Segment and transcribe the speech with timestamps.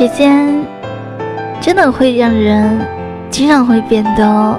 [0.00, 0.64] 时间
[1.60, 2.80] 真的会让人
[3.28, 4.58] 经常会变得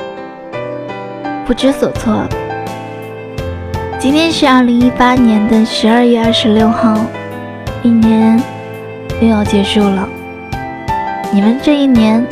[1.47, 2.23] 不知所措。
[3.97, 6.96] 今天是二零一八年的十二月二十六号，
[7.81, 8.40] 一年
[9.19, 10.08] 又要结束了。
[11.33, 12.23] 你们这一年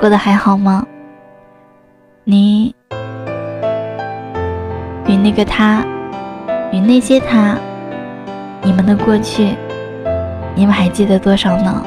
[0.00, 0.86] 过得还好吗？
[2.24, 2.74] 你
[5.06, 5.84] 与那个他，
[6.72, 7.54] 与那些他，
[8.62, 9.54] 你们的过去，
[10.54, 11.84] 你们还记得多少呢？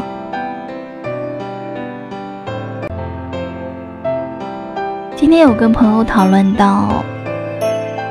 [5.21, 7.03] 今天有跟朋友讨论到。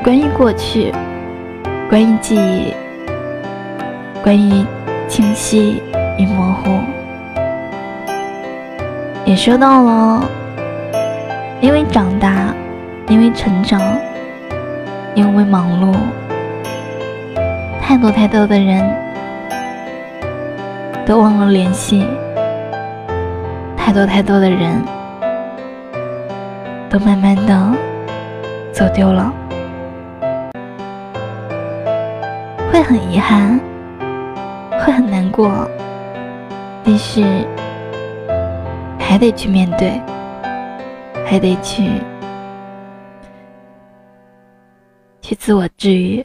[0.01, 0.95] 关于过去，
[1.89, 2.73] 关于记忆，
[4.23, 4.65] 关于
[5.09, 5.83] 清晰
[6.17, 6.71] 与模糊，
[9.25, 10.25] 也说到了，
[11.61, 12.55] 因为长大，
[13.09, 13.83] 因为成长，
[15.17, 15.93] 因为忙碌，
[17.83, 18.89] 太多太多的人
[21.05, 22.07] 都忘了联系，
[23.77, 24.81] 太多太多的人
[26.91, 27.73] 都慢慢的
[28.73, 29.33] 走丢了。
[32.73, 33.61] 会很遗憾，
[34.73, 35.69] 会很难过，
[36.83, 37.47] 但是
[38.99, 40.01] 还得去面对，
[41.25, 41.93] 还得去
[45.23, 46.25] 去自我治愈。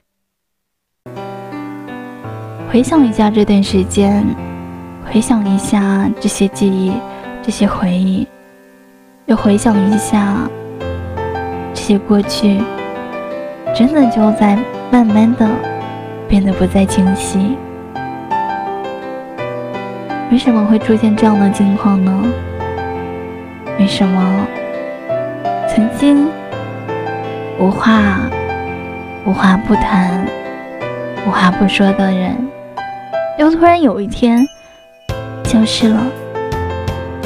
[2.71, 4.25] 回想一下这段时间，
[5.05, 6.91] 回想一下这些记忆、
[7.43, 8.27] 这些回忆，
[9.27, 10.47] 又回想一下
[11.73, 12.61] 这些过去，
[13.75, 14.57] 真的就在
[14.91, 15.47] 慢慢的。
[16.27, 17.55] 变得不再清晰，
[20.31, 22.11] 为什么会出现这样的境况呢？
[23.77, 24.47] 为什么
[25.69, 26.27] 曾经
[27.59, 28.19] 无话
[29.23, 30.25] 无话不谈、
[31.27, 32.35] 无话不说的人，
[33.37, 34.43] 又突然有一天
[35.43, 36.01] 消失了、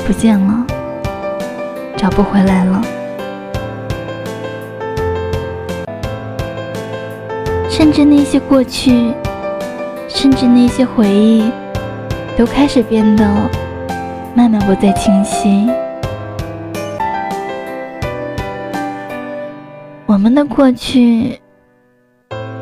[0.06, 0.66] 不见了、
[2.00, 2.82] 找不回来了？
[7.70, 9.14] 甚至那些过去，
[10.08, 11.52] 甚至那些回忆，
[12.38, 13.26] 都开始变得
[14.34, 15.70] 慢慢不再清晰。
[20.06, 21.38] 我们的过去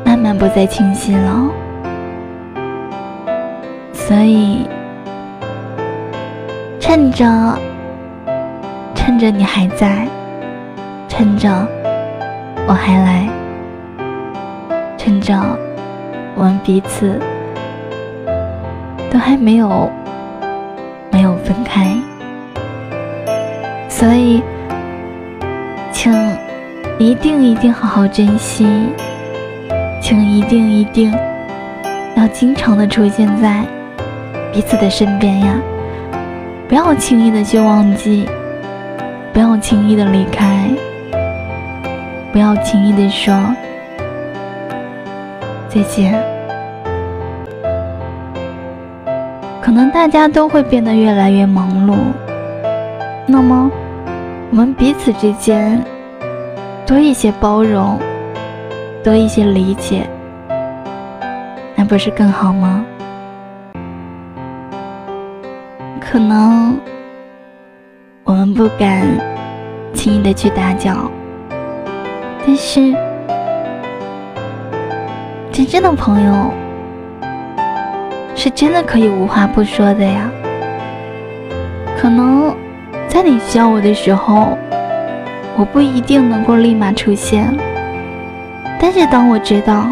[0.04, 1.48] 慢慢不再清晰了，
[3.92, 4.66] 所以
[6.80, 7.24] 趁着
[9.08, 10.06] 趁着你还在，
[11.08, 11.48] 趁着
[12.66, 13.26] 我还来。
[14.98, 15.34] 趁着
[16.34, 17.18] 我们彼此
[19.10, 19.90] 都还没有
[21.10, 21.96] 没有分开，
[23.88, 24.42] 所以
[25.90, 26.12] 请
[26.98, 28.66] 一定一定好好珍惜，
[30.02, 31.10] 请一定一定
[32.14, 33.64] 要经常的出现在
[34.52, 35.54] 彼此的身边呀！
[36.68, 38.28] 不要轻易的去忘记，
[39.38, 40.68] 不要轻易的离开，
[42.32, 43.32] 不要轻易的说。
[45.68, 46.20] 再见。
[49.60, 51.94] 可能大家都会变得越来越忙碌，
[53.28, 53.70] 那么
[54.50, 55.80] 我们彼此之间
[56.84, 57.96] 多一些包容，
[59.04, 60.04] 多一些理解，
[61.76, 62.84] 那不是更好吗？
[66.00, 66.76] 可能
[68.28, 69.06] 我们不敢
[69.94, 71.10] 轻易的去打搅，
[72.46, 72.94] 但是。
[75.50, 76.52] 真正的朋友，
[78.34, 80.30] 是真的可以无话不说的呀。
[81.96, 82.54] 可能
[83.08, 84.58] 在你需要我的时候，
[85.56, 87.50] 我不一定能够立马出现，
[88.78, 89.86] 但是当我知道，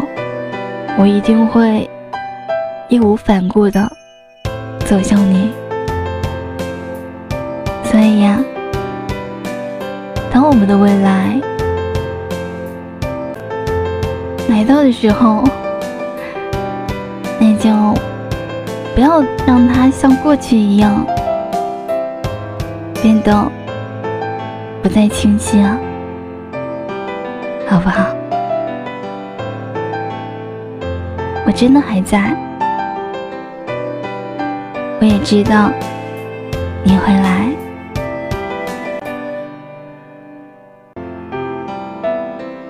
[0.95, 1.89] 我一定会
[2.87, 3.91] 义无反顾的
[4.85, 5.51] 走向你。
[7.97, 8.39] 所以呀，
[10.31, 11.41] 当我们的未来。
[14.47, 15.43] 来到的时候，
[17.39, 17.71] 那就
[18.93, 21.03] 不要让它像过去一样
[23.01, 23.51] 变得
[24.83, 25.75] 不再清晰了，
[27.67, 28.09] 好不好？
[31.47, 32.31] 我真的还在，
[35.01, 35.71] 我也知道
[36.83, 37.49] 你会来，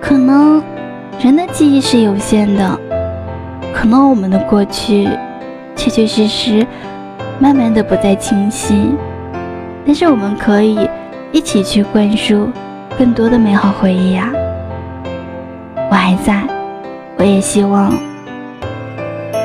[0.07, 0.63] 可能。
[1.19, 2.79] 人的记忆是有限的，
[3.73, 5.09] 可能我们的过去
[5.75, 6.65] 确确实实
[7.39, 8.91] 慢慢的不再清晰，
[9.83, 10.87] 但是我们可以
[11.31, 12.51] 一起去灌输
[12.99, 14.31] 更多的美好回忆呀。
[15.89, 16.43] 我还在，
[17.17, 17.91] 我也希望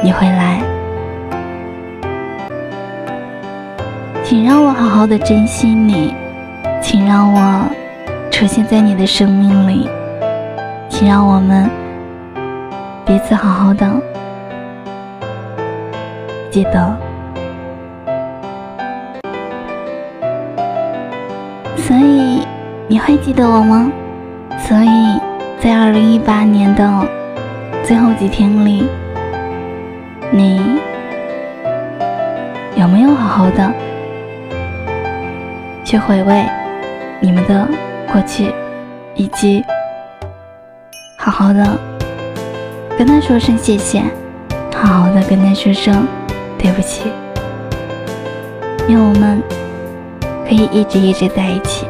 [0.04, 0.60] 你会来。
[4.22, 6.14] 请让我好好的珍惜你，
[6.82, 7.64] 请让我
[8.30, 9.88] 出现在你的生命里，
[11.02, 11.68] 请让我们
[13.04, 13.90] 彼此好好的。
[16.48, 16.96] 记得，
[21.76, 22.46] 所以
[22.86, 23.90] 你会记得我吗？
[24.56, 25.18] 所以
[25.58, 27.04] 在二零一八年的
[27.82, 28.86] 最后几天里，
[30.30, 30.78] 你
[32.76, 33.72] 有没有好好的
[35.82, 36.46] 去回味
[37.18, 37.66] 你们的
[38.12, 38.54] 过去，
[39.16, 39.64] 以及
[41.32, 41.78] 好的
[42.98, 44.02] 跟他说声谢谢，
[44.74, 46.06] 好好的跟他说声。
[46.58, 47.10] 对不起，
[48.88, 49.42] 愿我们
[50.46, 51.86] 可以一直一直在一起，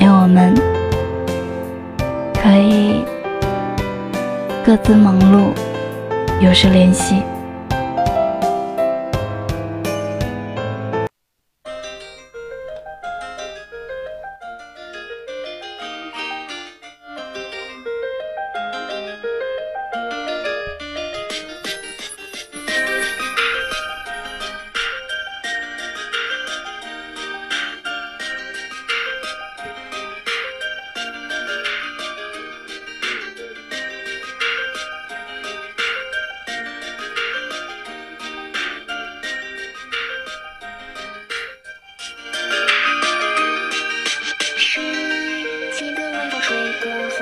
[0.00, 0.54] 愿我们
[2.34, 3.02] 可以
[4.62, 5.54] 各自忙碌，
[6.44, 7.22] 有时联系。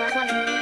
[0.08, 0.56] 生